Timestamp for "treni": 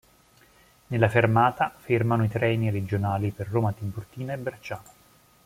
2.27-2.71